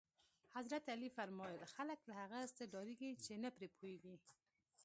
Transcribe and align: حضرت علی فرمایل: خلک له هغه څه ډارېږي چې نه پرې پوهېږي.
حضرت 0.55 0.89
علی 0.89 1.09
فرمایل: 1.17 1.61
خلک 1.77 1.99
له 2.09 2.13
هغه 2.21 2.39
څه 2.57 2.63
ډارېږي 2.73 3.11
چې 3.23 3.31
نه 3.43 3.49
پرې 3.55 3.67
پوهېږي. 3.77 4.15